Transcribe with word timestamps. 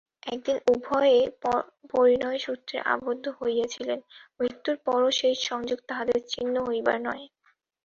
একদিন 0.25 0.57
উভয়ে 0.67 1.17
পরিণয়সূত্রে 1.91 2.77
আবদ্ধ 2.93 3.25
হইয়াছিলেন, 3.39 3.99
মূত্যুর 4.37 4.77
পরও 4.85 5.09
সেই 5.19 5.35
সংযোগ 5.47 5.79
তাঁহাদের 5.89 6.19
ছিন্ন 6.27 6.55
হইবার 6.67 6.97
নয়। 7.01 7.25